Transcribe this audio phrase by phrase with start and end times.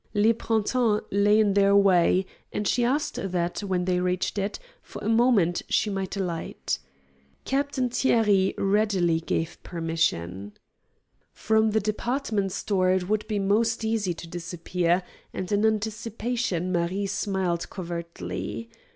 [0.15, 4.99] Le Printemps lay in their way, and she asked that, when they reached it, for
[5.03, 6.79] a moment she might alight.
[7.45, 10.53] Captain Thierry readily gave permission.
[11.31, 15.03] From the department store it would be most easy to disappear,
[15.33, 18.71] and in anticipation Marie smiled covertly.